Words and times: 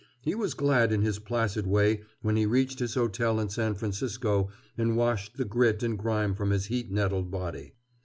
He 0.23 0.33
was 0.33 0.55
glad 0.55 0.91
in 0.91 1.03
his 1.03 1.19
placid 1.19 1.67
way 1.67 2.01
when 2.23 2.35
he 2.35 2.47
reached 2.47 2.79
his 2.79 2.95
hotel 2.95 3.39
in 3.39 3.49
San 3.49 3.75
Francisco 3.75 4.49
and 4.75 4.97
washed 4.97 5.37
the 5.37 5.45
grit 5.45 5.83
and 5.83 5.95
grime 5.95 6.33
from 6.33 6.49
his 6.49 6.65
heat 6.65 6.89
nettled 6.89 7.29
body. 7.29 7.75